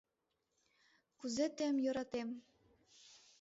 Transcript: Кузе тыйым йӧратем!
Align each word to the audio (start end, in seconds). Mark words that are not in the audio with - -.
Кузе 1.19 1.45
тыйым 1.57 1.77
йӧратем! 1.85 2.29